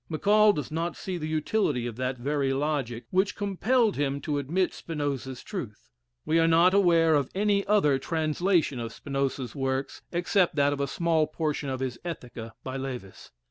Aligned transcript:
Maccall 0.09 0.51
does 0.51 0.71
not 0.71 0.97
see 0.97 1.19
the 1.19 1.27
utility 1.27 1.85
of 1.85 1.95
that 1.97 2.17
very 2.17 2.53
logic 2.53 3.05
which 3.11 3.35
compelled 3.35 3.97
him 3.97 4.19
to 4.21 4.39
admit 4.39 4.73
Spinoza's 4.73 5.43
truth. 5.43 5.91
We 6.25 6.39
are 6.39 6.47
not 6.47 6.73
aware 6.73 7.13
of 7.13 7.29
any 7.35 7.63
other 7.67 7.99
translation 7.99 8.79
of 8.79 8.91
Spinoza's 8.93 9.53
works 9.55 10.01
except 10.11 10.55
that 10.55 10.73
of 10.73 10.79
a 10.81 10.87
small 10.87 11.27
portion 11.27 11.69
of 11.69 11.81
his 11.81 11.99
"Ethica," 12.03 12.53
by 12.63 12.77
Lewes. 12.77 13.29